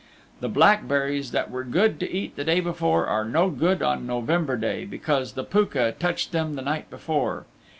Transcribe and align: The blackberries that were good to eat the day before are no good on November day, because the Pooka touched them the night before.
The 0.39 0.49
blackberries 0.49 1.29
that 1.29 1.51
were 1.51 1.63
good 1.63 1.99
to 1.99 2.11
eat 2.11 2.35
the 2.35 2.43
day 2.43 2.59
before 2.59 3.05
are 3.05 3.23
no 3.23 3.51
good 3.51 3.83
on 3.83 4.07
November 4.07 4.57
day, 4.57 4.83
because 4.83 5.33
the 5.33 5.43
Pooka 5.43 5.91
touched 5.99 6.31
them 6.31 6.55
the 6.55 6.63
night 6.63 6.89
before. 6.89 7.45